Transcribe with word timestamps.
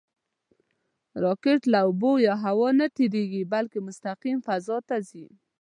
راکټ 1.23 1.61
له 1.71 1.79
اوبو 1.85 2.11
یا 2.27 2.33
هوا 2.43 2.69
نه 2.71 2.75
نهتېرېږي، 2.79 3.41
بلکې 3.53 3.79
مستقیم 3.87 4.37
فضا 4.47 4.77
ته 4.87 4.95
ځي 5.09 5.25